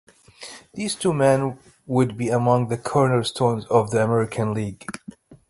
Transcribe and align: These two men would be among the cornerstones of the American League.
These 0.73 0.95
two 0.95 1.13
men 1.13 1.59
would 1.85 2.17
be 2.17 2.29
among 2.29 2.69
the 2.69 2.77
cornerstones 2.79 3.65
of 3.67 3.91
the 3.91 4.03
American 4.03 4.51
League. 4.51 4.83